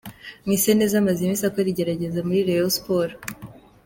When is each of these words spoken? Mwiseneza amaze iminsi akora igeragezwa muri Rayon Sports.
Mwiseneza 0.45 0.95
amaze 0.97 1.19
iminsi 1.21 1.43
akora 1.45 1.67
igeragezwa 1.73 2.21
muri 2.27 2.45
Rayon 2.47 2.71
Sports. 2.77 3.19